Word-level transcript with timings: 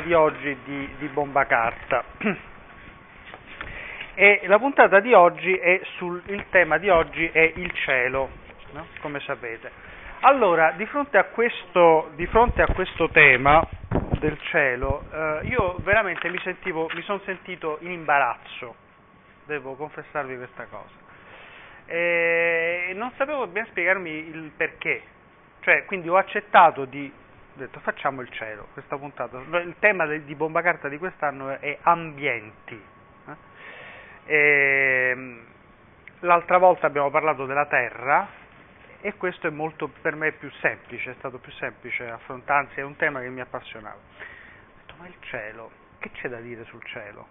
di 0.00 0.14
oggi 0.14 0.56
di, 0.64 0.88
di 1.00 1.08
Bomba 1.08 1.44
Carta. 1.44 2.02
E 4.14 4.40
la 4.46 4.58
puntata 4.58 5.00
di 5.00 5.12
oggi 5.12 5.54
è 5.54 5.82
sul 5.96 6.22
il 6.26 6.46
tema 6.48 6.78
di 6.78 6.88
oggi 6.88 7.26
è 7.28 7.52
il 7.56 7.70
cielo, 7.72 8.30
no? 8.72 8.86
come 9.00 9.20
sapete. 9.20 9.70
Allora, 10.20 10.70
di 10.72 10.86
fronte 10.86 11.18
a 11.18 11.24
questo, 11.24 12.10
fronte 12.28 12.62
a 12.62 12.72
questo 12.72 13.10
tema 13.10 13.66
del 14.18 14.38
cielo, 14.44 15.04
eh, 15.12 15.40
io 15.48 15.76
veramente 15.80 16.30
mi, 16.30 16.38
sentivo, 16.40 16.88
mi 16.94 17.02
sono 17.02 17.20
sentito 17.26 17.76
in 17.80 17.90
imbarazzo, 17.90 18.74
devo 19.44 19.74
confessarvi 19.74 20.36
questa 20.36 20.64
cosa. 20.70 20.94
E 21.84 22.92
non 22.94 23.12
sapevo 23.16 23.46
ben 23.46 23.66
spiegarmi 23.66 24.10
il 24.10 24.52
perché, 24.56 25.02
cioè, 25.60 25.84
quindi 25.84 26.08
ho 26.08 26.16
accettato 26.16 26.86
di 26.86 27.12
ho 27.54 27.58
detto 27.58 27.80
facciamo 27.80 28.22
il 28.22 28.30
cielo, 28.30 28.68
questa 28.72 28.96
puntata. 28.96 29.38
Il 29.38 29.76
tema 29.78 30.06
di 30.06 30.34
bomba 30.34 30.62
carta 30.62 30.88
di 30.88 30.96
quest'anno 30.96 31.50
è 31.58 31.78
ambienti. 31.82 32.82
Eh? 33.26 33.36
Ehm, 34.24 35.44
l'altra 36.20 36.56
volta 36.56 36.86
abbiamo 36.86 37.10
parlato 37.10 37.44
della 37.44 37.66
terra 37.66 38.26
e 39.02 39.14
questo 39.16 39.48
è 39.48 39.50
molto 39.50 39.88
per 40.00 40.14
me 40.14 40.32
più 40.32 40.50
semplice, 40.60 41.10
è 41.10 41.14
stato 41.18 41.38
più 41.38 41.52
semplice 41.52 42.08
affrontarsi, 42.08 42.80
è 42.80 42.82
un 42.82 42.96
tema 42.96 43.20
che 43.20 43.28
mi 43.28 43.40
appassionava. 43.40 43.96
Ho 43.96 44.76
detto 44.78 44.94
ma 44.96 45.06
il 45.06 45.16
cielo, 45.20 45.70
che 45.98 46.10
c'è 46.12 46.28
da 46.28 46.40
dire 46.40 46.64
sul 46.64 46.82
cielo? 46.84 47.26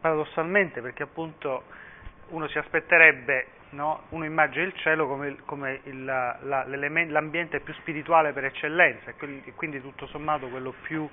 Paradossalmente 0.00 0.80
perché 0.80 1.02
appunto 1.02 1.64
uno 2.28 2.48
si 2.48 2.56
aspetterebbe, 2.56 3.46
no? 3.70 4.02
uno 4.10 4.24
immagina 4.24 4.64
il 4.64 4.74
cielo 4.76 5.06
come, 5.06 5.36
come 5.44 5.80
il, 5.84 6.04
la, 6.04 6.64
l'ambiente 6.66 7.60
più 7.60 7.72
spirituale 7.74 8.32
per 8.32 8.44
eccellenza, 8.44 9.10
e 9.10 9.52
quindi 9.54 9.80
tutto 9.80 10.06
sommato 10.06 10.48
quello 10.48 10.74
più 10.82 11.02
uh, 11.02 11.08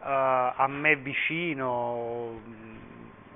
a 0.00 0.66
me 0.68 0.96
vicino 0.96 2.40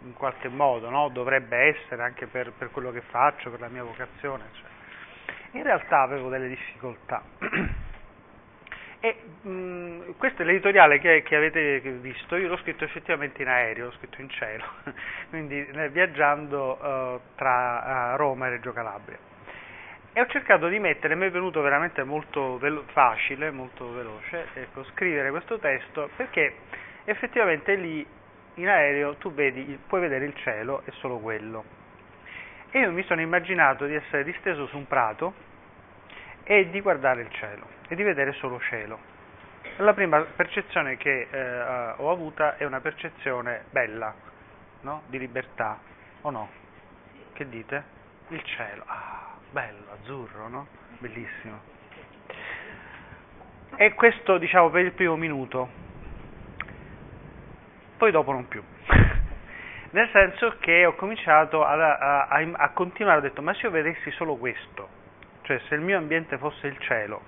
in 0.02 0.12
qualche 0.14 0.48
modo, 0.48 0.90
no? 0.90 1.08
dovrebbe 1.08 1.56
essere 1.56 2.02
anche 2.02 2.26
per, 2.26 2.52
per, 2.52 2.70
quello 2.70 2.92
che 2.92 3.00
faccio, 3.00 3.50
per 3.50 3.60
la 3.60 3.68
mia 3.68 3.82
vocazione. 3.82 4.44
Cioè. 4.52 4.68
In 5.52 5.62
realtà 5.62 6.02
avevo 6.02 6.28
delle 6.28 6.48
difficoltà. 6.48 7.22
E 9.04 9.16
mh, 9.42 10.16
questo 10.16 10.40
è 10.40 10.44
l'editoriale 10.46 10.98
che, 10.98 11.22
che, 11.24 11.36
avete 11.36 11.78
visto, 11.80 12.36
io 12.36 12.48
l'ho 12.48 12.56
scritto 12.56 12.84
effettivamente 12.84 13.42
in 13.42 13.48
aereo, 13.48 13.84
l'ho 13.84 13.92
scritto 13.98 14.22
in 14.22 14.30
cielo, 14.30 14.64
quindi 15.28 15.62
eh, 15.62 15.90
viaggiando 15.90 16.78
uh, 16.80 17.20
tra 17.34 18.14
uh, 18.14 18.16
Roma 18.16 18.46
e 18.46 18.50
Reggio 18.50 18.72
Calabria. 18.72 19.18
E 20.10 20.20
ho 20.22 20.26
cercato 20.28 20.68
di 20.68 20.78
mettere, 20.78 21.16
mi 21.16 21.26
è 21.26 21.30
venuto 21.30 21.60
veramente 21.60 22.02
molto 22.02 22.56
velo- 22.56 22.84
facile, 22.92 23.50
molto 23.50 23.92
veloce, 23.92 24.46
ecco, 24.54 24.82
scrivere 24.84 25.28
questo 25.28 25.58
testo 25.58 26.08
perché 26.16 26.54
effettivamente 27.04 27.74
lì 27.74 28.06
in 28.54 28.68
aereo 28.70 29.16
tu 29.16 29.34
vedi, 29.34 29.78
puoi 29.86 30.00
vedere 30.00 30.24
il 30.24 30.34
cielo 30.36 30.80
e 30.86 30.92
solo 30.92 31.18
quello. 31.18 31.62
E 32.70 32.78
io 32.78 32.90
mi 32.90 33.02
sono 33.02 33.20
immaginato 33.20 33.84
di 33.84 33.96
essere 33.96 34.24
disteso 34.24 34.66
su 34.68 34.78
un 34.78 34.86
prato 34.86 35.52
e 36.44 36.70
di 36.70 36.80
guardare 36.80 37.22
il 37.22 37.30
cielo 37.32 37.66
e 37.88 37.94
di 37.94 38.02
vedere 38.02 38.32
solo 38.32 38.60
cielo. 38.60 39.12
La 39.78 39.92
prima 39.94 40.20
percezione 40.20 40.96
che 40.96 41.26
eh, 41.30 41.60
ho 41.96 42.10
avuta 42.10 42.56
è 42.56 42.64
una 42.64 42.80
percezione 42.80 43.64
bella, 43.70 44.14
no? 44.82 45.02
di 45.06 45.18
libertà, 45.18 45.78
o 46.20 46.30
no? 46.30 46.48
Che 47.32 47.48
dite? 47.48 47.82
Il 48.28 48.42
cielo, 48.44 48.84
ah, 48.86 49.36
bello, 49.50 49.86
azzurro, 49.94 50.48
no? 50.48 50.66
Bellissimo. 50.98 51.72
E 53.76 53.94
questo 53.94 54.38
diciamo 54.38 54.70
per 54.70 54.84
il 54.84 54.92
primo 54.92 55.16
minuto, 55.16 55.68
poi 57.96 58.12
dopo 58.12 58.30
non 58.30 58.46
più. 58.46 58.62
Nel 59.90 60.08
senso 60.12 60.56
che 60.60 60.86
ho 60.86 60.94
cominciato 60.94 61.64
a, 61.64 61.72
a, 61.72 62.26
a, 62.26 62.50
a 62.52 62.68
continuare, 62.70 63.18
ho 63.18 63.22
detto 63.22 63.42
ma 63.42 63.52
se 63.54 63.62
io 63.62 63.70
vedessi 63.70 64.10
solo 64.12 64.36
questo, 64.36 65.02
cioè 65.44 65.60
se 65.68 65.74
il 65.74 65.80
mio 65.80 65.98
ambiente 65.98 66.38
fosse 66.38 66.66
il 66.66 66.78
cielo, 66.80 67.20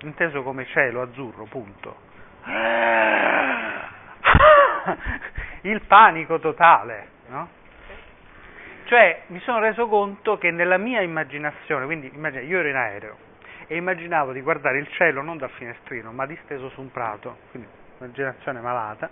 inteso 0.00 0.42
come 0.42 0.66
cielo 0.66 1.02
azzurro, 1.02 1.44
punto. 1.44 2.10
Il 5.62 5.80
panico 5.82 6.40
totale, 6.40 7.06
no? 7.28 7.48
Cioè 8.84 9.22
mi 9.28 9.38
sono 9.40 9.60
reso 9.60 9.86
conto 9.86 10.38
che 10.38 10.50
nella 10.50 10.76
mia 10.76 11.02
immaginazione, 11.02 11.84
quindi 11.84 12.10
immagina, 12.12 12.42
io 12.42 12.58
ero 12.58 12.68
in 12.68 12.76
aereo 12.76 13.16
e 13.68 13.76
immaginavo 13.76 14.32
di 14.32 14.40
guardare 14.40 14.78
il 14.78 14.88
cielo 14.88 15.22
non 15.22 15.38
dal 15.38 15.50
finestrino, 15.50 16.10
ma 16.10 16.26
disteso 16.26 16.68
su 16.70 16.80
un 16.80 16.90
prato, 16.90 17.38
quindi 17.50 17.68
immaginazione 17.98 18.60
malata, 18.60 19.08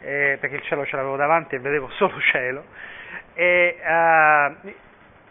eh, 0.00 0.38
perché 0.40 0.56
il 0.56 0.62
cielo 0.62 0.86
ce 0.86 0.96
l'avevo 0.96 1.16
davanti 1.16 1.56
e 1.56 1.58
vedevo 1.58 1.88
solo 1.98 2.18
cielo, 2.20 2.64
e 3.34 3.76
uh, 3.82 4.72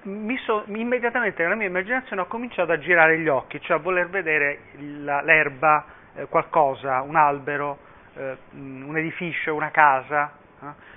mi 0.07 0.38
so, 0.38 0.63
immediatamente 0.68 1.44
nella 1.44 1.56
mia 1.56 1.68
immaginazione 1.68 2.22
ho 2.22 2.28
cominciato 2.28 2.72
a 2.72 2.79
girare 2.79 3.19
gli 3.19 3.28
occhi, 3.28 3.59
cioè 3.62 3.78
a 3.78 3.79
voler 3.79 4.07
vedere 4.07 4.59
la, 4.78 5.22
l'erba, 5.22 5.85
eh, 6.16 6.25
qualcosa, 6.28 7.01
un 7.01 7.16
albero, 7.18 7.78
eh, 8.16 8.38
un 8.51 8.95
edificio, 8.97 9.53
una 9.53 9.72
casa. 9.72 10.31
Eh? 10.62 10.95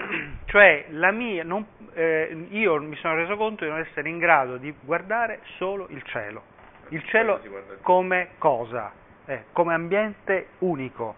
Cioè 0.46 0.86
mia, 0.88 1.44
non, 1.44 1.66
eh, 1.92 2.46
io 2.50 2.80
mi 2.80 2.96
sono 2.96 3.16
reso 3.16 3.36
conto 3.36 3.64
di 3.64 3.70
non 3.70 3.80
essere 3.80 4.08
in 4.08 4.18
grado 4.18 4.56
di 4.56 4.74
guardare 4.80 5.40
solo 5.56 5.86
il 5.90 6.02
cielo. 6.04 6.42
Il 6.88 7.04
cielo 7.04 7.40
come 7.82 8.30
cosa, 8.38 8.90
eh, 9.26 9.44
come 9.52 9.74
ambiente 9.74 10.48
unico. 10.58 11.14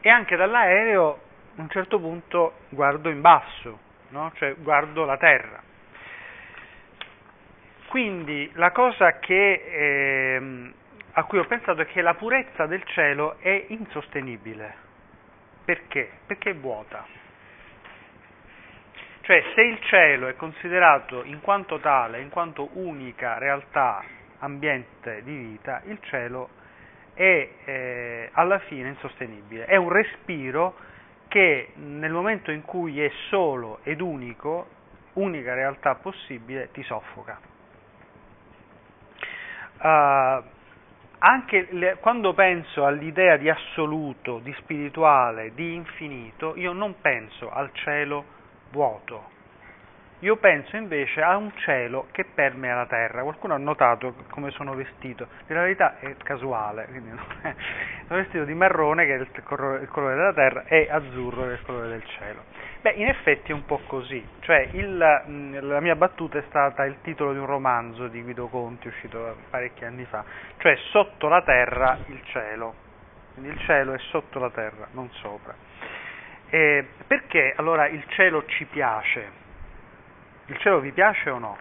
E 0.00 0.08
anche 0.10 0.36
dall'aereo 0.36 1.20
a 1.56 1.60
un 1.60 1.70
certo 1.70 2.00
punto 2.00 2.54
guardo 2.70 3.08
in 3.08 3.20
basso, 3.20 3.78
no? 4.12 4.30
cioè 4.36 4.54
guardo 4.56 5.04
la 5.04 5.16
terra. 5.16 5.60
Quindi 7.88 8.50
la 8.54 8.70
cosa 8.70 9.18
che, 9.18 9.52
eh, 9.52 10.72
a 11.12 11.24
cui 11.24 11.38
ho 11.38 11.44
pensato 11.46 11.82
è 11.82 11.86
che 11.86 12.00
la 12.00 12.14
purezza 12.14 12.66
del 12.66 12.82
cielo 12.84 13.36
è 13.40 13.66
insostenibile. 13.68 14.74
Perché? 15.64 16.10
Perché 16.26 16.50
è 16.50 16.54
vuota. 16.54 17.04
Cioè 19.20 19.44
se 19.54 19.60
il 19.60 19.78
cielo 19.82 20.26
è 20.28 20.36
considerato 20.36 21.22
in 21.24 21.40
quanto 21.40 21.78
tale, 21.78 22.20
in 22.20 22.28
quanto 22.28 22.70
unica 22.72 23.38
realtà, 23.38 24.02
ambiente 24.38 25.22
di 25.22 25.36
vita, 25.36 25.82
il 25.84 25.98
cielo 26.02 26.48
è 27.14 27.48
eh, 27.64 28.30
alla 28.32 28.58
fine 28.60 28.88
insostenibile. 28.88 29.66
È 29.66 29.76
un 29.76 29.90
respiro 29.90 30.76
che 31.32 31.72
nel 31.76 32.12
momento 32.12 32.50
in 32.50 32.60
cui 32.60 33.02
è 33.02 33.10
solo 33.30 33.78
ed 33.84 34.02
unico, 34.02 34.66
unica 35.14 35.54
realtà 35.54 35.94
possibile, 35.94 36.70
ti 36.72 36.82
soffoca. 36.82 37.40
Uh, 39.78 40.44
anche 41.20 41.68
le, 41.70 41.96
quando 42.00 42.34
penso 42.34 42.84
all'idea 42.84 43.38
di 43.38 43.48
assoluto, 43.48 44.40
di 44.40 44.54
spirituale, 44.58 45.54
di 45.54 45.72
infinito, 45.72 46.54
io 46.54 46.74
non 46.74 47.00
penso 47.00 47.50
al 47.50 47.70
cielo 47.72 48.24
vuoto, 48.70 49.30
io 50.22 50.36
penso 50.36 50.76
invece 50.76 51.20
a 51.20 51.36
un 51.36 51.50
cielo 51.56 52.06
che 52.12 52.24
permea 52.24 52.76
la 52.76 52.86
terra. 52.86 53.22
Qualcuno 53.22 53.54
ha 53.54 53.58
notato 53.58 54.14
come 54.30 54.50
sono 54.52 54.72
vestito. 54.74 55.26
In 55.48 55.56
realtà 55.56 55.98
è 55.98 56.14
casuale, 56.22 56.86
quindi 56.86 57.10
è... 57.10 57.54
sono 58.06 58.20
vestito 58.20 58.44
di 58.44 58.54
marrone, 58.54 59.04
che 59.04 59.16
è 59.16 59.18
il 59.18 59.88
colore 59.88 60.14
della 60.14 60.32
terra, 60.32 60.64
e 60.66 60.86
azzurro, 60.88 61.42
che 61.42 61.48
è 61.48 61.52
il 61.54 61.62
colore 61.62 61.88
del 61.88 62.04
cielo. 62.04 62.44
Beh, 62.82 62.92
in 62.92 63.08
effetti 63.08 63.50
è 63.50 63.54
un 63.54 63.64
po' 63.64 63.80
così. 63.88 64.24
Cioè, 64.40 64.68
il, 64.74 64.96
la 64.96 65.80
mia 65.80 65.96
battuta 65.96 66.38
è 66.38 66.44
stata 66.46 66.84
il 66.84 66.98
titolo 67.02 67.32
di 67.32 67.38
un 67.38 67.46
romanzo 67.46 68.06
di 68.06 68.22
Guido 68.22 68.46
Conti, 68.46 68.86
uscito 68.86 69.38
parecchi 69.50 69.84
anni 69.84 70.04
fa. 70.04 70.24
Cioè, 70.58 70.76
sotto 70.90 71.26
la 71.26 71.42
terra 71.42 71.98
il 72.06 72.20
cielo. 72.26 72.74
Quindi 73.34 73.50
il 73.50 73.58
cielo 73.66 73.92
è 73.92 73.98
sotto 74.10 74.38
la 74.38 74.50
terra, 74.50 74.86
non 74.92 75.10
sopra. 75.14 75.52
E 76.48 76.86
perché 77.08 77.54
allora 77.56 77.88
il 77.88 78.04
cielo 78.08 78.44
ci 78.46 78.66
piace? 78.66 79.41
Il 80.46 80.58
cielo 80.58 80.80
vi 80.80 80.92
piace 80.92 81.30
o 81.30 81.38
no? 81.38 81.56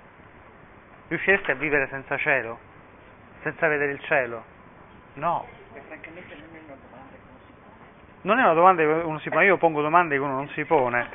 Riuscireste 1.07 1.51
a 1.51 1.55
vivere 1.55 1.87
senza 1.89 2.17
cielo? 2.17 2.59
Senza 3.41 3.67
vedere 3.67 3.91
il 3.91 3.99
cielo? 4.01 4.43
No. 5.13 5.47
Non 8.21 8.37
è 8.37 8.43
una 8.43 8.53
domanda 8.53 8.81
che 8.81 8.87
uno 8.87 9.19
si 9.19 9.29
pone, 9.29 9.45
io 9.45 9.57
pongo 9.57 9.81
domande 9.81 10.15
che 10.15 10.21
uno 10.21 10.33
non 10.33 10.47
si 10.49 10.63
pone, 10.65 11.09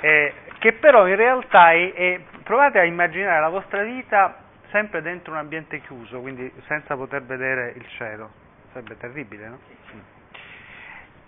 eh, 0.00 0.34
che 0.58 0.74
però 0.74 1.08
in 1.08 1.16
realtà 1.16 1.72
è, 1.72 1.92
è, 1.92 2.20
provate 2.42 2.78
a 2.78 2.84
immaginare 2.84 3.40
la 3.40 3.48
vostra 3.48 3.82
vita 3.82 4.42
sempre 4.70 5.02
dentro 5.02 5.32
un 5.32 5.38
ambiente 5.38 5.80
chiuso, 5.80 6.20
quindi 6.20 6.52
senza 6.66 6.96
poter 6.96 7.22
vedere 7.22 7.72
il 7.76 7.86
cielo. 7.96 8.30
Sarebbe 8.72 8.96
terribile, 8.98 9.48
no? 9.48 9.58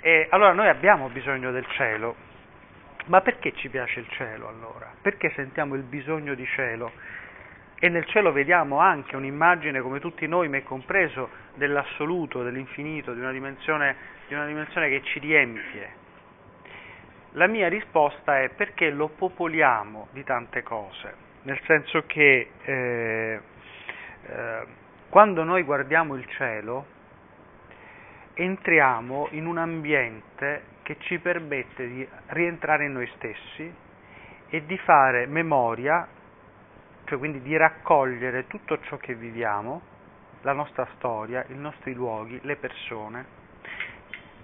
E 0.01 0.27
allora 0.31 0.53
noi 0.53 0.69
abbiamo 0.69 1.09
bisogno 1.09 1.51
del 1.51 1.67
cielo, 1.71 2.15
ma 3.07 3.21
perché 3.21 3.53
ci 3.55 3.69
piace 3.69 4.01
il 4.01 4.09
cielo 4.11 4.49
allora? 4.49 4.93
Perché 5.01 5.33
sentiamo 5.35 5.75
il 5.75 5.83
bisogno 5.83 6.35
di 6.35 6.47
cielo? 6.47 6.93
e 7.79 7.89
nel 7.91 8.07
cielo 8.07 8.33
vediamo 8.33 8.79
anche 8.79 9.17
un'immagine, 9.17 9.81
come 9.81 10.01
tutti 10.01 10.27
noi, 10.27 10.49
me 10.49 10.63
compreso, 10.63 11.29
dell'assoluto, 11.55 12.43
dell'infinito, 12.43 13.13
di 13.13 13.21
una 13.21 13.33
dimensione, 13.33 13.97
di 14.29 14.35
una 14.35 14.47
dimensione 14.47 14.89
che 14.89 15.03
ci 15.03 15.19
riempie. 15.19 16.05
La 17.33 17.47
mia 17.47 17.69
risposta 17.69 18.41
è 18.41 18.49
perché 18.49 18.89
lo 18.89 19.09
popoliamo 19.09 20.09
di 20.13 20.25
tante 20.25 20.63
cose, 20.63 21.15
nel 21.43 21.61
senso 21.67 22.05
che 22.07 22.51
eh, 22.63 23.41
eh, 24.27 24.67
quando 25.11 25.45
noi 25.45 25.63
guardiamo 25.63 26.15
il 26.15 26.27
cielo 26.29 26.95
entriamo 28.33 29.29
in 29.33 29.47
un 29.47 29.59
ambiente 29.59 30.75
che 30.87 30.97
ci 31.01 31.19
permette 31.19 31.89
di 31.89 32.09
rientrare 32.29 32.85
in 32.85 32.93
noi 32.93 33.11
stessi 33.17 33.75
e 34.49 34.65
di 34.67 34.79
fare 34.79 35.27
memoria 35.27 36.07
cioè 37.07 37.19
quindi 37.19 37.41
di 37.41 37.57
raccogliere 37.57 38.47
tutto 38.47 38.79
ciò 38.83 38.97
che 38.97 39.15
viviamo, 39.15 39.81
la 40.43 40.53
nostra 40.53 40.87
storia, 40.97 41.45
i 41.49 41.57
nostri 41.57 41.95
luoghi, 41.95 42.39
le 42.43 42.57
persone, 42.57 43.25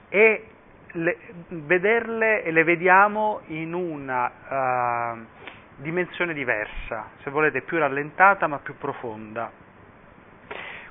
e 0.09 0.47
le, 0.93 1.19
vederle 1.49 2.43
e 2.43 2.51
le 2.51 2.65
vediamo 2.65 3.41
in 3.47 3.75
una 3.75 5.15
uh, 5.15 5.27
dimensione 5.77 6.33
diversa, 6.33 7.11
se 7.23 7.31
volete 7.31 7.63
più 7.63 7.79
rallentata 7.79 8.47
ma 8.47 8.59
più 8.59 8.77
profonda. 8.79 9.51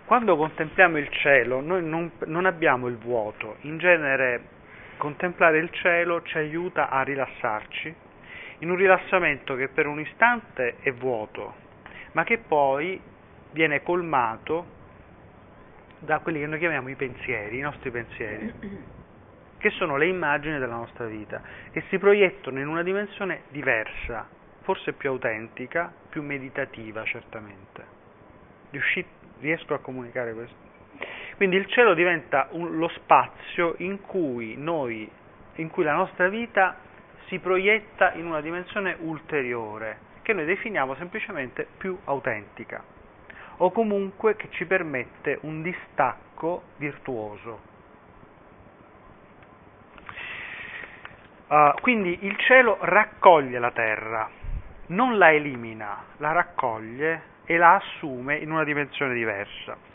Quando 0.06 0.36
contempliamo 0.36 0.98
il 0.98 1.10
cielo 1.10 1.62
noi 1.62 1.84
non, 1.86 2.12
non 2.26 2.46
abbiamo 2.46 2.88
il 2.88 2.98
vuoto, 2.98 3.58
in 3.62 3.78
genere 3.78 4.60
contemplare 5.02 5.58
il 5.58 5.72
cielo 5.72 6.22
ci 6.22 6.38
aiuta 6.38 6.90
a 6.90 7.02
rilassarci, 7.02 7.96
in 8.60 8.70
un 8.70 8.76
rilassamento 8.76 9.56
che 9.56 9.68
per 9.68 9.88
un 9.88 10.00
istante 10.00 10.76
è 10.80 10.94
vuoto, 10.94 11.56
ma 12.12 12.24
che 12.24 12.38
poi 12.38 13.02
viene 13.50 13.82
colmato 13.82 14.80
da 15.98 16.20
quelli 16.20 16.40
che 16.40 16.46
noi 16.46 16.60
chiamiamo 16.60 16.90
i 16.90 16.96
pensieri, 16.96 17.58
i 17.58 17.62
nostri 17.62 17.90
pensieri, 17.90 18.54
che 19.58 19.70
sono 19.72 19.98
le 19.98 20.06
immagini 20.06 20.60
della 20.60 20.76
nostra 20.76 21.08
vita, 21.08 21.42
che 21.72 21.84
si 21.90 21.98
proiettano 21.98 22.60
in 22.60 22.68
una 22.68 22.84
dimensione 22.84 23.46
diversa, 23.50 24.30
forse 24.62 24.94
più 24.94 25.10
autentica, 25.10 25.92
più 26.10 26.22
meditativa 26.22 27.04
certamente. 27.06 27.84
Riusci- 28.70 29.06
riesco 29.40 29.74
a 29.74 29.80
comunicare 29.80 30.34
questo? 30.34 30.71
Quindi 31.36 31.56
il 31.56 31.66
cielo 31.68 31.94
diventa 31.94 32.48
un, 32.52 32.78
lo 32.78 32.88
spazio 32.90 33.76
in 33.78 34.02
cui 34.02 34.56
noi, 34.58 35.10
in 35.56 35.70
cui 35.70 35.84
la 35.84 35.94
nostra 35.94 36.28
vita 36.30 36.78
si 37.28 37.40
proietta 37.40 38.14
in 38.14 38.26
una 38.26 38.42
dimensione 38.42 38.96
ulteriore, 39.00 40.10
che 40.22 40.34
noi 40.34 40.46
definiamo 40.46 40.96
semplicemente 40.96 41.68
più 41.78 41.98
autentica 42.06 42.84
o 43.58 43.72
comunque 43.72 44.36
che 44.36 44.50
ci 44.52 44.66
permette 44.66 45.38
un 45.42 45.62
distacco 45.62 46.64
virtuoso. 46.78 47.70
Uh, 51.48 51.74
quindi 51.82 52.18
il 52.22 52.38
cielo 52.40 52.78
raccoglie 52.82 53.60
la 53.60 53.72
terra, 53.72 54.30
non 54.88 55.18
la 55.18 55.32
elimina, 55.32 56.06
la 56.18 56.32
raccoglie 56.32 57.30
e 57.46 57.58
la 57.58 57.76
assume 57.76 58.38
in 58.38 58.52
una 58.52 58.64
dimensione 58.64 59.14
diversa. 59.14 59.91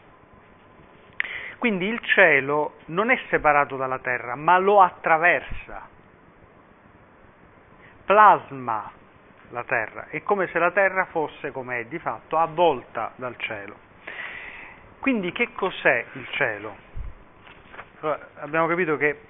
Quindi 1.58 1.86
il 1.86 2.00
cielo 2.00 2.76
non 2.86 3.10
è 3.10 3.18
separato 3.28 3.76
dalla 3.76 3.98
terra, 3.98 4.34
ma 4.34 4.58
lo 4.58 4.82
attraversa, 4.82 5.88
plasma 8.04 8.90
la 9.50 9.64
terra, 9.64 10.06
è 10.08 10.22
come 10.22 10.48
se 10.48 10.58
la 10.58 10.70
terra 10.70 11.06
fosse, 11.06 11.52
come 11.52 11.80
è 11.80 11.84
di 11.86 11.98
fatto, 11.98 12.36
avvolta 12.36 13.12
dal 13.16 13.36
cielo. 13.38 13.74
Quindi 15.00 15.32
che 15.32 15.52
cos'è 15.52 16.04
il 16.12 16.26
cielo? 16.32 16.76
Abbiamo 18.40 18.66
capito 18.66 18.96
che 18.96 19.20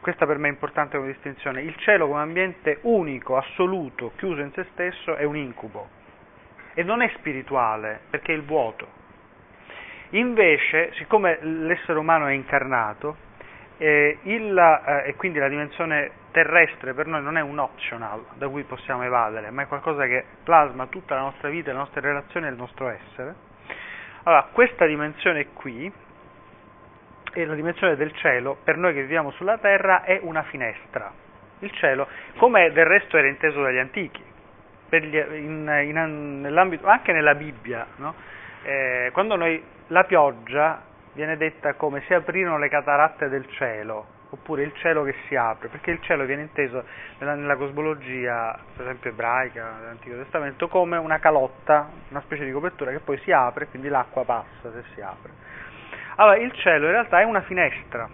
questa 0.00 0.26
per 0.26 0.38
me 0.38 0.48
è 0.48 0.50
importante 0.50 0.96
come 0.96 1.12
distinzione, 1.12 1.62
il 1.62 1.76
cielo 1.76 2.06
come 2.06 2.20
ambiente 2.20 2.78
unico, 2.82 3.36
assoluto, 3.36 4.12
chiuso 4.16 4.40
in 4.40 4.52
se 4.52 4.66
stesso 4.72 5.16
è 5.16 5.24
un 5.24 5.36
incubo 5.36 5.88
e 6.74 6.82
non 6.82 7.02
è 7.02 7.08
spirituale 7.16 8.00
perché 8.08 8.32
è 8.32 8.36
il 8.36 8.44
vuoto. 8.44 8.97
Invece, 10.10 10.92
siccome 10.94 11.38
l'essere 11.42 11.98
umano 11.98 12.26
è 12.26 12.32
incarnato, 12.32 13.16
eh, 13.78 14.18
il, 14.22 14.56
eh, 14.56 15.08
e 15.08 15.14
quindi 15.16 15.38
la 15.38 15.48
dimensione 15.48 16.10
terrestre 16.32 16.94
per 16.94 17.06
noi 17.06 17.22
non 17.22 17.36
è 17.36 17.40
un 17.40 17.58
optional 17.58 18.24
da 18.34 18.48
cui 18.48 18.62
possiamo 18.64 19.02
evadere, 19.04 19.50
ma 19.50 19.62
è 19.62 19.66
qualcosa 19.66 20.06
che 20.06 20.24
plasma 20.44 20.86
tutta 20.86 21.14
la 21.14 21.22
nostra 21.22 21.48
vita, 21.48 21.72
le 21.72 21.78
nostre 21.78 22.00
relazioni 22.00 22.46
e 22.46 22.50
il 22.50 22.56
nostro 22.56 22.88
essere. 22.88 23.34
Allora, 24.24 24.48
questa 24.52 24.86
dimensione 24.86 25.48
qui, 25.52 25.90
e 27.32 27.44
la 27.44 27.54
dimensione 27.54 27.96
del 27.96 28.12
cielo, 28.16 28.56
per 28.64 28.76
noi 28.76 28.94
che 28.94 29.02
viviamo 29.02 29.30
sulla 29.32 29.58
terra, 29.58 30.02
è 30.02 30.18
una 30.22 30.42
finestra. 30.44 31.12
Il 31.60 31.72
cielo, 31.72 32.08
come 32.36 32.72
del 32.72 32.86
resto 32.86 33.16
era 33.16 33.28
inteso 33.28 33.62
dagli 33.62 33.78
antichi, 33.78 34.22
gli, 34.90 35.16
in, 35.16 35.70
in, 35.84 36.78
anche 36.82 37.12
nella 37.12 37.34
Bibbia, 37.34 37.86
no? 37.96 38.14
Eh, 38.68 39.08
quando 39.12 39.34
noi 39.34 39.64
la 39.86 40.04
pioggia 40.04 40.82
viene 41.14 41.38
detta 41.38 41.72
come 41.72 42.02
si 42.02 42.12
aprirono 42.12 42.58
le 42.58 42.68
cataratte 42.68 43.30
del 43.30 43.48
cielo, 43.52 44.06
oppure 44.28 44.62
il 44.62 44.74
cielo 44.74 45.04
che 45.04 45.14
si 45.26 45.36
apre, 45.36 45.68
perché 45.68 45.90
il 45.90 46.02
cielo 46.02 46.26
viene 46.26 46.42
inteso 46.42 46.84
nella, 47.18 47.34
nella 47.34 47.56
cosmologia, 47.56 48.58
per 48.76 48.84
esempio 48.84 49.08
ebraica, 49.08 49.76
dell'Antico 49.80 50.16
Testamento, 50.16 50.68
come 50.68 50.98
una 50.98 51.18
calotta, 51.18 51.88
una 52.10 52.20
specie 52.20 52.44
di 52.44 52.52
copertura 52.52 52.90
che 52.90 52.98
poi 52.98 53.18
si 53.20 53.32
apre, 53.32 53.68
quindi 53.68 53.88
l'acqua 53.88 54.24
passa 54.24 54.70
se 54.70 54.84
si 54.92 55.00
apre. 55.00 55.32
Allora, 56.16 56.36
il 56.36 56.52
cielo 56.52 56.84
in 56.86 56.92
realtà 56.92 57.20
è 57.20 57.24
una 57.24 57.40
finestra, 57.40 58.06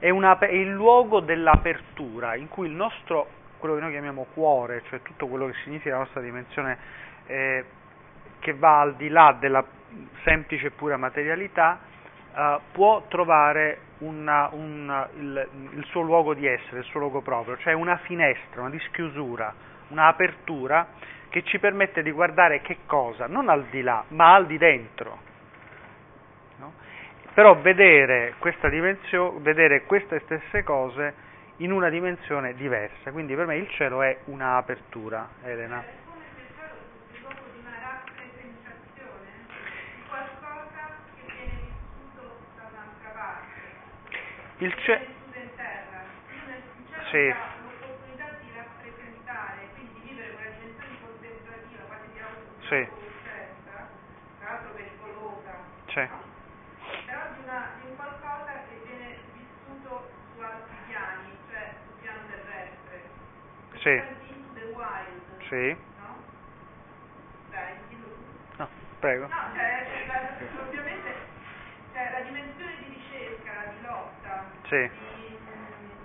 è, 0.00 0.10
una, 0.10 0.36
è 0.38 0.50
il 0.50 0.72
luogo 0.72 1.20
dell'apertura, 1.20 2.34
in 2.34 2.48
cui 2.48 2.66
il 2.66 2.74
nostro, 2.74 3.28
quello 3.58 3.76
che 3.76 3.80
noi 3.80 3.92
chiamiamo 3.92 4.26
cuore, 4.34 4.82
cioè 4.88 5.02
tutto 5.02 5.28
quello 5.28 5.46
che 5.46 5.54
significa 5.62 5.92
la 5.92 6.00
nostra 6.00 6.20
dimensione 6.20 6.78
eh, 7.26 7.64
che 8.38 8.54
va 8.54 8.80
al 8.80 8.94
di 8.96 9.08
là 9.08 9.36
della 9.38 9.64
semplice 10.22 10.66
e 10.66 10.70
pura 10.70 10.96
materialità, 10.96 11.78
uh, 12.34 12.60
può 12.72 13.04
trovare 13.08 13.80
una, 13.98 14.48
una, 14.52 15.08
il, 15.16 15.48
il, 15.74 15.84
suo 15.86 16.02
luogo 16.02 16.34
di 16.34 16.46
essere, 16.46 16.78
il 16.78 16.84
suo 16.84 17.00
luogo 17.00 17.20
proprio, 17.20 17.56
cioè 17.58 17.72
una 17.72 17.96
finestra, 17.98 18.60
una 18.60 18.70
dischiusura, 18.70 19.52
un'apertura 19.88 20.86
che 21.28 21.42
ci 21.44 21.58
permette 21.58 22.02
di 22.02 22.10
guardare 22.10 22.60
che 22.60 22.78
cosa, 22.86 23.26
non 23.26 23.48
al 23.48 23.64
di 23.70 23.82
là, 23.82 24.04
ma 24.08 24.34
al 24.34 24.46
di 24.46 24.58
dentro. 24.58 25.18
No? 26.58 26.72
Però 27.34 27.56
vedere, 27.56 28.34
questa 28.38 28.68
vedere 28.68 29.84
queste 29.84 30.20
stesse 30.20 30.62
cose 30.62 31.26
in 31.58 31.72
una 31.72 31.88
dimensione 31.88 32.54
diversa. 32.54 33.10
Quindi 33.10 33.34
per 33.34 33.46
me 33.46 33.56
il 33.56 33.68
cielo 33.70 34.02
è 34.02 34.18
un'apertura, 34.26 35.28
Elena. 35.42 36.06
Il 44.60 44.74
ce... 44.74 45.06
Sì. 47.10 47.34
autosufficienza, 52.68 53.88
tra 54.38 54.50
l'altro 54.50 54.72
pericolosa, 54.72 55.54
sì. 55.86 56.08
però 57.06 57.20
di, 57.32 57.42
una, 57.44 57.70
di 57.80 57.88
un 57.88 57.96
qualcosa 57.96 58.52
che 58.68 58.80
viene 58.84 59.18
vissuto 59.32 60.10
su 60.34 60.42
altri 60.42 60.76
piani, 60.86 61.38
cioè 61.48 61.74
sul 61.84 61.94
piano 62.00 62.20
terrestre. 62.28 63.02
Sì. 63.78 63.94
Into 64.28 64.52
the 64.54 64.64
wild. 64.74 65.46
Sì. 65.48 65.76
No? 65.98 66.16
Dai, 67.50 67.72
no, 68.56 68.68
prego. 68.98 69.26
No, 69.28 69.50
cioè, 69.54 69.86
ovviamente 70.60 71.14
cioè, 71.92 72.10
la 72.10 72.20
dimensione 72.20 72.76
di 72.78 73.00
ricerca, 73.00 73.72
di 73.72 73.82
lotta, 73.82 74.44
sì. 74.68 74.90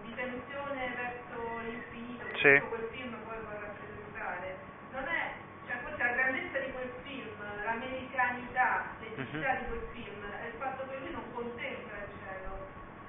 di, 0.04 0.16
tensione 0.16 0.94
verso 0.96 1.60
l'infinito 1.64 2.24
che 2.32 2.62
sì. 2.62 2.68
quel 2.70 2.88
film 2.92 3.16
poi 3.28 3.38
vuole 3.44 3.60
rappresentare, 3.60 4.58
non 4.92 5.04
è, 5.04 5.32
cioè 5.68 5.78
forse 5.84 6.04
la 6.04 6.14
grandezza 6.14 6.60
di 6.60 6.72
quel 6.72 6.92
film, 7.04 7.36
l'americanità, 7.64 8.86
l'eticità 9.02 9.52
uh-huh. 9.52 9.60
di 9.60 9.66
quel 9.68 9.88
film, 9.92 10.24
è 10.24 10.46
il 10.48 10.54
fatto 10.58 10.88
che 10.88 10.98
lui 10.98 11.12
non 11.12 11.24
contempla 11.34 11.98
il 11.98 12.12
cielo, 12.24 12.58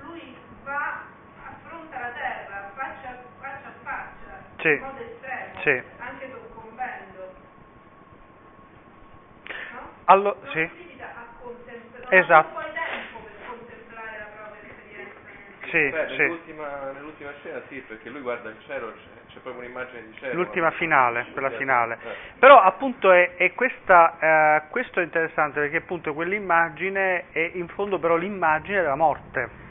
lui 0.00 0.37
va, 0.64 1.04
affronta 1.44 1.99
la 2.00 2.11
terra 2.11 2.70
faccia, 2.75 3.23
faccia 3.38 3.68
a 3.68 3.73
faccia, 3.82 4.42
sì. 4.58 4.68
in 4.68 4.80
modo 4.80 5.02
estremo, 5.02 5.61
sì. 5.62 5.82
anche 5.99 6.30
soccombendo. 6.32 7.34
No? 9.73 9.88
Allora, 10.06 10.37
sì. 10.50 10.82
Esatto. 12.11 12.63
Sì, 15.75 15.88
Beh, 15.88 16.07
sì. 16.11 16.16
nell'ultima, 16.19 16.93
nell'ultima 16.93 17.33
scena 17.40 17.61
sì, 17.69 17.81
perché 17.81 18.09
lui 18.09 18.21
guarda 18.21 18.49
il 18.49 18.57
cielo, 18.64 18.93
c'è, 18.93 19.33
c'è 19.33 19.40
proprio 19.40 19.64
un'immagine 19.64 20.07
di 20.07 20.14
cielo. 20.19 20.35
L'ultima 20.35 20.66
ma- 20.66 20.71
finale, 20.71 21.26
quella 21.33 21.49
Eh, 21.49 21.57
finale. 21.57 21.99
eh. 22.00 22.38
Però 22.38 22.61
appunto 22.61 23.11
è, 23.11 23.35
è 23.35 23.52
questa, 23.54 24.16
eh, 24.21 24.62
questo 24.71 25.00
è 25.00 25.02
interessante 25.02 25.59
perché 25.59 25.78
appunto 25.78 26.14
quell'immagine 26.14 27.25
è 27.33 27.50
in 27.54 27.66
fondo 27.66 27.99
però 27.99 28.14
l'immagine 28.14 28.83
della 28.83 28.95
morte. 28.95 29.62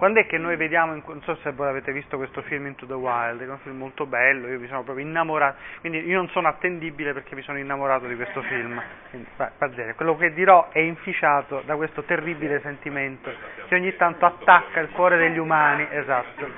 Quando 0.00 0.20
è 0.20 0.26
che 0.26 0.38
noi 0.38 0.56
vediamo, 0.56 0.94
non 0.94 1.20
so 1.24 1.36
se 1.42 1.52
voi 1.52 1.68
avete 1.68 1.92
visto 1.92 2.16
questo 2.16 2.40
film 2.40 2.64
Into 2.64 2.86
the 2.86 2.94
Wild, 2.94 3.42
è 3.42 3.46
un 3.46 3.58
film 3.58 3.76
molto 3.76 4.06
bello, 4.06 4.48
io 4.48 4.58
mi 4.58 4.66
sono 4.66 4.82
proprio 4.82 5.04
innamorato, 5.04 5.58
quindi 5.80 6.06
io 6.06 6.16
non 6.16 6.26
sono 6.30 6.48
attendibile 6.48 7.12
perché 7.12 7.34
mi 7.34 7.42
sono 7.42 7.58
innamorato 7.58 8.06
di 8.06 8.16
questo 8.16 8.40
film. 8.40 8.82
Quindi, 9.10 9.28
bene. 9.74 9.94
Quello 9.96 10.16
che 10.16 10.32
dirò 10.32 10.70
è 10.70 10.78
inficiato 10.78 11.60
da 11.66 11.76
questo 11.76 12.02
terribile 12.04 12.60
sentimento 12.62 13.30
che 13.68 13.74
ogni 13.74 13.94
tanto 13.96 14.24
attacca 14.24 14.80
il 14.80 14.88
cuore 14.88 15.18
degli 15.18 15.36
umani, 15.36 15.86
esatto. 15.90 16.48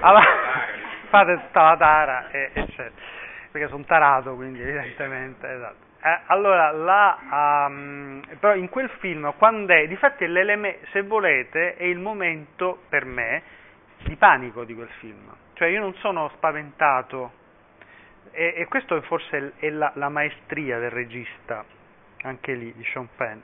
Allora, 0.00 0.26
fate 1.08 1.36
tutta 1.36 1.62
la 1.62 1.76
tara, 1.78 2.30
e, 2.32 2.50
eccetera, 2.52 2.92
perché 3.50 3.68
sono 3.68 3.84
tarato, 3.84 4.34
quindi 4.34 4.60
evidentemente, 4.60 5.50
esatto. 5.50 5.83
Eh, 6.06 6.20
allora, 6.26 6.70
la, 6.70 7.66
um, 7.66 8.20
però 8.38 8.54
in 8.54 8.68
quel 8.68 8.90
film, 8.98 9.32
quando 9.38 9.72
è, 9.72 9.86
difatti 9.86 10.26
se 10.92 11.00
volete, 11.00 11.76
è 11.76 11.84
il 11.84 11.98
momento 11.98 12.82
per 12.90 13.06
me 13.06 13.42
di 14.02 14.14
panico 14.16 14.64
di 14.64 14.74
quel 14.74 14.90
film. 14.98 15.34
Cioè 15.54 15.68
io 15.68 15.80
non 15.80 15.94
sono 15.94 16.28
spaventato, 16.34 17.32
e, 18.32 18.52
e 18.54 18.66
questo 18.66 19.00
forse 19.00 19.52
è 19.56 19.70
la, 19.70 19.92
la 19.94 20.10
maestria 20.10 20.78
del 20.78 20.90
regista, 20.90 21.64
anche 22.20 22.52
lì, 22.52 22.70
di 22.74 22.84
Sean 22.92 23.08
Penn, 23.16 23.38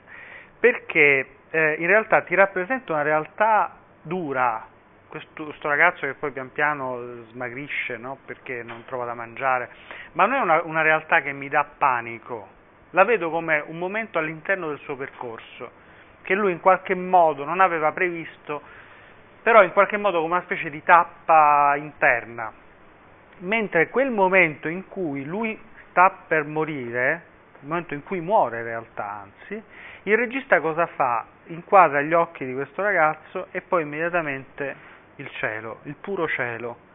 perché 0.59 1.29
eh, 1.49 1.75
in 1.79 1.87
realtà 1.87 2.21
ti 2.21 2.35
rappresenta 2.35 2.93
una 2.93 3.01
realtà 3.01 3.75
dura, 4.03 4.67
questo, 5.11 5.43
questo 5.43 5.67
ragazzo 5.67 6.07
che 6.07 6.13
poi 6.13 6.31
pian 6.31 6.53
piano 6.53 7.25
smagrisce 7.31 7.97
no? 7.97 8.17
perché 8.25 8.63
non 8.63 8.85
trova 8.85 9.03
da 9.03 9.13
mangiare, 9.13 9.69
ma 10.13 10.25
non 10.25 10.37
è 10.37 10.39
una, 10.39 10.61
una 10.63 10.81
realtà 10.81 11.21
che 11.21 11.33
mi 11.33 11.49
dà 11.49 11.65
panico, 11.77 12.47
la 12.91 13.03
vedo 13.03 13.29
come 13.29 13.61
un 13.67 13.77
momento 13.77 14.17
all'interno 14.17 14.69
del 14.69 14.79
suo 14.79 14.95
percorso, 14.95 15.71
che 16.21 16.33
lui 16.33 16.53
in 16.53 16.61
qualche 16.61 16.95
modo 16.95 17.43
non 17.43 17.59
aveva 17.59 17.91
previsto, 17.91 18.61
però 19.43 19.63
in 19.63 19.73
qualche 19.73 19.97
modo 19.97 20.21
come 20.21 20.35
una 20.35 20.43
specie 20.43 20.69
di 20.69 20.81
tappa 20.81 21.75
interna, 21.75 22.53
mentre 23.39 23.89
quel 23.89 24.11
momento 24.11 24.69
in 24.69 24.87
cui 24.87 25.25
lui 25.25 25.59
sta 25.89 26.23
per 26.25 26.45
morire, 26.45 27.25
il 27.59 27.67
momento 27.67 27.93
in 27.93 28.03
cui 28.03 28.21
muore 28.21 28.59
in 28.59 28.63
realtà 28.63 29.23
anzi, 29.25 29.61
il 30.03 30.17
regista 30.17 30.61
cosa 30.61 30.85
fa? 30.85 31.25
Inquadra 31.47 32.01
gli 32.01 32.13
occhi 32.13 32.45
di 32.45 32.53
questo 32.53 32.81
ragazzo 32.81 33.47
e 33.51 33.61
poi 33.61 33.81
immediatamente 33.81 34.89
il 35.21 35.29
cielo, 35.31 35.79
il 35.83 35.95
puro 35.95 36.27
cielo. 36.27 36.89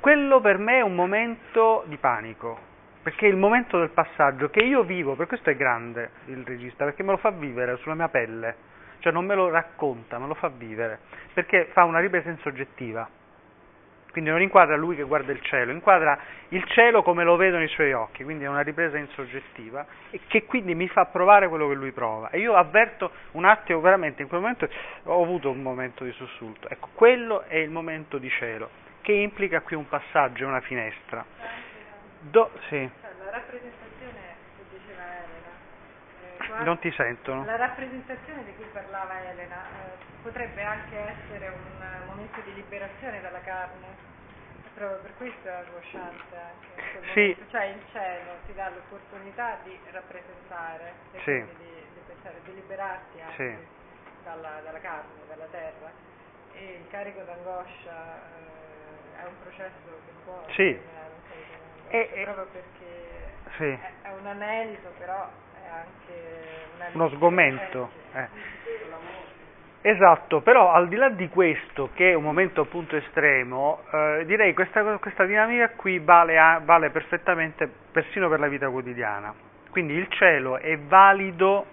Quello 0.00 0.40
per 0.40 0.58
me 0.58 0.78
è 0.78 0.82
un 0.82 0.94
momento 0.94 1.84
di 1.86 1.96
panico, 1.96 2.58
perché 3.02 3.26
è 3.26 3.28
il 3.30 3.36
momento 3.36 3.78
del 3.78 3.90
passaggio 3.90 4.50
che 4.50 4.60
io 4.60 4.82
vivo, 4.82 5.14
per 5.14 5.26
questo 5.26 5.50
è 5.50 5.56
grande 5.56 6.10
il 6.26 6.44
regista, 6.44 6.84
perché 6.84 7.02
me 7.02 7.12
lo 7.12 7.16
fa 7.16 7.30
vivere 7.30 7.76
sulla 7.78 7.94
mia 7.94 8.08
pelle, 8.08 8.56
cioè 8.98 9.12
non 9.12 9.24
me 9.24 9.34
lo 9.34 9.48
racconta, 9.48 10.18
me 10.18 10.26
lo 10.26 10.34
fa 10.34 10.48
vivere, 10.48 11.00
perché 11.32 11.68
fa 11.72 11.84
una 11.84 12.00
ripresa 12.00 12.28
in 12.28 12.38
soggettiva. 12.38 13.08
Quindi 14.18 14.34
non 14.34 14.42
inquadra 14.42 14.74
lui 14.74 14.96
che 14.96 15.04
guarda 15.04 15.30
il 15.30 15.40
cielo, 15.42 15.70
inquadra 15.70 16.18
il 16.48 16.64
cielo 16.70 17.04
come 17.04 17.22
lo 17.22 17.36
vedono 17.36 17.62
i 17.62 17.68
suoi 17.68 17.92
occhi, 17.92 18.24
quindi 18.24 18.42
è 18.42 18.48
una 18.48 18.62
ripresa 18.62 18.98
in 18.98 19.06
soggettiva 19.10 19.86
e 20.10 20.22
che 20.26 20.44
quindi 20.44 20.74
mi 20.74 20.88
fa 20.88 21.04
provare 21.04 21.46
quello 21.46 21.68
che 21.68 21.74
lui 21.74 21.92
prova. 21.92 22.28
E 22.30 22.40
io 22.40 22.54
avverto 22.56 23.12
un 23.32 23.44
attimo, 23.44 23.78
veramente 23.78 24.22
in 24.22 24.26
quel 24.26 24.40
momento 24.40 24.68
ho 25.04 25.22
avuto 25.22 25.50
un 25.50 25.62
momento 25.62 26.02
di 26.02 26.10
sussulto. 26.10 26.68
Ecco, 26.68 26.88
quello 26.94 27.42
è 27.42 27.58
il 27.58 27.70
momento 27.70 28.18
di 28.18 28.28
cielo, 28.28 28.70
che 29.02 29.12
implica 29.12 29.60
qui 29.60 29.76
un 29.76 29.86
passaggio, 29.86 30.48
una 30.48 30.62
finestra. 30.62 31.24
Do- 32.18 32.50
sì, 32.66 32.90
la 33.22 33.30
rappresentazione 33.30 34.34
che 34.56 34.64
diceva 34.68 35.02
Elena, 35.14 36.60
eh, 36.60 36.64
non 36.64 36.80
ti 36.80 36.90
sentono. 36.90 37.44
la 37.44 37.54
rappresentazione 37.54 38.42
di 38.42 38.52
cui 38.56 38.66
parlava 38.72 39.30
Elena 39.30 39.62
eh, 39.62 40.04
potrebbe 40.22 40.64
anche 40.64 40.96
essere 40.96 41.50
un 41.50 41.78
momento 42.06 42.40
di 42.44 42.54
liberazione 42.54 43.20
dalla 43.20 43.40
carne, 43.40 44.07
Proprio 44.78 45.00
per 45.00 45.14
questo 45.16 45.48
è 45.48 45.50
angosciante 45.50 46.36
anche 46.36 46.68
quel 46.92 47.04
Sì. 47.12 47.20
momento. 47.34 47.50
cioè 47.50 47.64
il 47.64 47.82
cielo 47.90 48.30
ti 48.46 48.54
dà 48.54 48.68
l'opportunità 48.70 49.58
di 49.64 49.76
rappresentare 49.90 50.92
Sì. 51.24 51.44
di, 51.58 51.88
di 51.94 52.00
pensare, 52.06 52.40
di 52.44 52.54
liberarti 52.54 53.20
anche 53.20 53.34
Sì. 53.58 54.22
dalla, 54.22 54.60
dalla 54.62 54.78
carne, 54.78 55.26
dalla 55.26 55.46
terra 55.46 55.90
e 56.52 56.74
il 56.80 56.86
carico 56.90 57.22
d'angoscia 57.22 58.22
eh, 58.22 59.20
è 59.20 59.24
un 59.26 59.38
processo 59.42 60.00
che 60.04 60.12
può 60.22 60.44
Sì. 60.50 60.80
E- 61.90 62.10
e- 62.12 62.22
proprio 62.22 62.46
perché 62.46 63.32
Sì. 63.56 63.64
è, 63.64 63.92
è 64.02 64.12
un 64.12 64.26
anelito, 64.28 64.90
però 64.96 65.28
è 65.60 65.66
anche 65.66 66.68
un 66.74 66.80
anelito. 66.80 66.98
Uno 66.98 67.08
sgomento. 67.16 67.90
Eh, 68.12 68.20
eh. 68.20 68.28
Esatto, 69.80 70.40
però 70.40 70.72
al 70.72 70.88
di 70.88 70.96
là 70.96 71.08
di 71.08 71.28
questo, 71.28 71.90
che 71.94 72.10
è 72.10 72.14
un 72.14 72.24
momento 72.24 72.62
appunto 72.62 72.96
estremo, 72.96 73.82
eh, 73.92 74.24
direi 74.26 74.52
questa, 74.52 74.82
questa 74.98 75.24
dinamica 75.24 75.70
qui 75.70 76.00
vale, 76.00 76.36
a- 76.36 76.60
vale 76.64 76.90
perfettamente 76.90 77.70
persino 77.92 78.28
per 78.28 78.40
la 78.40 78.48
vita 78.48 78.68
quotidiana. 78.68 79.32
Quindi 79.70 79.94
il 79.94 80.08
cielo 80.10 80.58
è 80.58 80.76
valido 80.78 81.64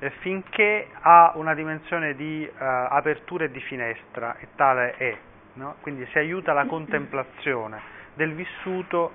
eh, 0.00 0.10
finché 0.20 0.88
ha 1.00 1.32
una 1.36 1.54
dimensione 1.54 2.14
di 2.14 2.44
eh, 2.44 2.52
apertura 2.58 3.44
e 3.44 3.50
di 3.50 3.60
finestra, 3.60 4.36
e 4.38 4.48
tale 4.54 4.94
è. 4.96 5.16
no? 5.54 5.76
Quindi 5.80 6.06
si 6.06 6.18
aiuta 6.18 6.52
la 6.52 6.66
contemplazione 6.66 7.80
del 8.14 8.34
vissuto 8.34 9.12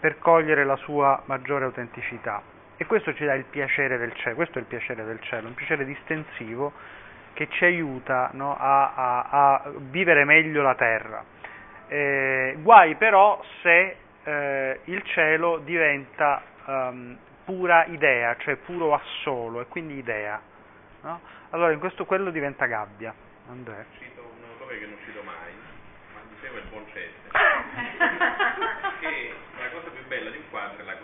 per 0.00 0.18
cogliere 0.18 0.64
la 0.64 0.76
sua 0.76 1.22
maggiore 1.26 1.64
autenticità. 1.64 2.42
E 2.76 2.86
questo 2.86 3.14
ci 3.14 3.24
dà 3.24 3.34
il 3.34 3.44
piacere 3.44 3.98
del 3.98 4.12
cielo, 4.14 4.34
questo 4.34 4.58
è 4.58 4.60
il 4.62 4.66
piacere 4.66 5.04
del 5.04 5.20
cielo, 5.20 5.46
un 5.46 5.54
piacere 5.54 5.84
distensivo 5.84 6.72
che 7.34 7.48
ci 7.50 7.64
aiuta 7.64 8.30
no, 8.32 8.56
a, 8.58 8.92
a- 8.94 9.22
a 9.30 9.62
vivere 9.76 10.24
meglio 10.24 10.62
la 10.62 10.74
terra. 10.74 11.24
Eh, 11.88 12.56
guai 12.60 12.94
però 12.96 13.42
se 13.62 13.96
eh, 14.24 14.80
il 14.84 15.02
cielo 15.04 15.58
diventa 15.58 16.42
ehm, 16.66 17.18
pura 17.44 17.84
idea, 17.86 18.36
cioè 18.38 18.56
puro 18.56 18.94
assolo 18.94 19.60
e 19.60 19.66
quindi 19.66 19.94
idea. 19.98 20.40
no? 21.02 21.20
Allora 21.50 21.72
in 21.72 21.78
questo 21.80 22.04
quello 22.06 22.30
diventa 22.30 22.66
gabbia. 22.66 23.12
Andrea. 23.50 23.84
Cito 23.98 24.20
un 24.22 24.44
autore 24.50 24.78
che 24.78 24.86
non 24.86 24.96
cito 25.04 25.20
mai, 25.24 25.52
ma 26.14 26.20
diceva 26.32 26.58
il 26.58 26.64
buon 26.70 26.84
Ceste, 26.92 27.28
che 29.00 29.34
la 29.58 29.68
cosa 29.70 29.88
più 29.90 30.06
bella 30.06 30.30
di 30.30 30.36
un 30.36 30.48
quadro 30.50 30.80
è 30.80 30.84
la. 30.84 31.01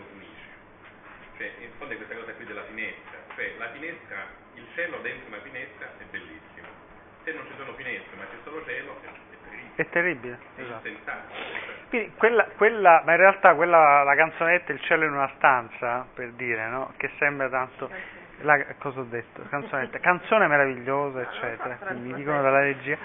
Cioè, 1.38 1.52
in 1.60 1.70
fondo 1.78 1.94
è 1.94 1.96
questa 1.96 2.16
cosa 2.16 2.32
qui 2.32 2.44
della 2.44 2.64
finestra. 2.64 3.16
Cioè, 3.36 3.54
la 3.58 3.70
finestra, 3.70 4.26
il 4.54 4.66
cielo 4.74 4.98
dentro 4.98 5.28
una 5.28 5.40
finestra 5.40 5.86
è 5.86 6.04
bellissimo. 6.10 6.66
Se 7.22 7.32
non 7.32 7.46
ci 7.46 7.52
sono 7.56 7.72
finestre 7.74 8.16
ma 8.16 8.24
c'è 8.24 8.36
solo 8.42 8.64
cielo, 8.64 9.00
è, 9.00 9.06
è 9.06 9.38
terribile. 9.48 9.72
È 9.76 9.88
terribile. 9.88 10.38
È 10.56 10.60
esatto. 10.60 10.88
insensato. 10.88 11.34
Quindi 11.90 12.12
quella, 12.16 12.44
quella- 12.56 13.02
ma 13.04 13.12
in 13.12 13.18
realtà 13.18 13.54
quella, 13.54 14.02
la 14.02 14.14
canzonetta 14.16 14.72
Il 14.72 14.80
cielo 14.80 15.04
in 15.04 15.12
una 15.12 15.30
stanza, 15.36 16.06
per 16.12 16.32
dire, 16.32 16.66
no? 16.68 16.92
Che 16.96 17.08
sembra 17.18 17.48
tanto, 17.48 17.88
la, 18.40 18.64
cosa 18.78 19.00
ho 19.00 19.04
detto? 19.04 19.42
Canzonetta, 19.48 20.00
canzone 20.00 20.48
meravigliosa, 20.48 21.20
eccetera, 21.20 21.78
mi 21.92 22.14
dicono 22.14 22.42
dalla 22.42 22.60
regia. 22.60 22.98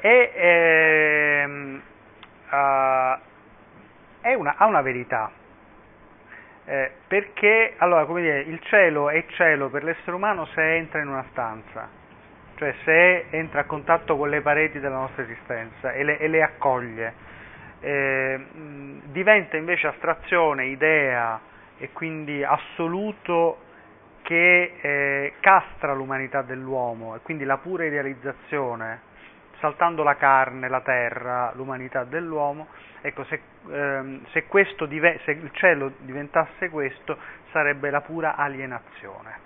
E, 0.00 0.32
ehm, 0.34 1.82
è 4.20 4.34
una, 4.34 4.54
ha 4.56 4.66
una 4.66 4.82
verità, 4.82 5.30
Eh, 6.68 6.90
perché, 7.06 7.74
allora, 7.76 8.04
come 8.06 8.22
dire, 8.22 8.40
il 8.40 8.60
cielo 8.62 9.08
è 9.08 9.24
cielo 9.28 9.68
per 9.68 9.84
l'essere 9.84 10.10
umano 10.10 10.46
se 10.46 10.74
entra 10.74 11.00
in 11.00 11.06
una 11.06 11.24
stanza, 11.30 11.88
cioè 12.56 12.74
se 12.82 13.26
entra 13.30 13.60
a 13.60 13.64
contatto 13.64 14.16
con 14.16 14.28
le 14.28 14.40
pareti 14.40 14.80
della 14.80 14.96
nostra 14.96 15.22
esistenza 15.22 15.92
e 15.92 16.02
le, 16.02 16.18
e 16.18 16.26
le 16.26 16.42
accoglie. 16.42 17.14
Eh, 17.78 18.40
diventa 19.04 19.56
invece 19.56 19.86
astrazione, 19.86 20.66
idea 20.66 21.38
e 21.78 21.90
quindi 21.92 22.42
assoluto 22.42 23.58
che 24.22 24.72
eh, 24.80 25.34
castra 25.38 25.94
l'umanità 25.94 26.42
dell'uomo 26.42 27.14
e 27.14 27.20
quindi 27.20 27.44
la 27.44 27.58
pura 27.58 27.84
idealizzazione, 27.84 29.02
saltando 29.60 30.02
la 30.02 30.16
carne, 30.16 30.68
la 30.68 30.80
terra, 30.80 31.52
l'umanità 31.54 32.04
dell'uomo, 32.04 32.68
ecco, 33.00 33.24
se, 33.24 33.40
ehm, 33.70 34.24
se 34.30 34.46
dive- 34.86 35.20
se 35.24 35.32
il 35.32 35.50
cielo 35.52 35.92
diventasse 35.98 36.68
questo 36.70 37.16
sarebbe 37.52 37.90
la 37.90 38.00
pura 38.00 38.36
alienazione. 38.36 39.45